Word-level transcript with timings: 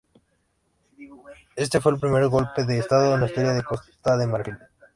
Este 1.55 1.79
fue 1.79 1.91
el 1.91 1.99
primer 1.99 2.27
golpe 2.27 2.63
de 2.65 2.79
estado 2.79 3.13
en 3.13 3.19
la 3.21 3.27
historia 3.27 3.51
de 3.53 3.61
Costa 3.63 4.17
de 4.17 4.25
Marfil. 4.25 4.57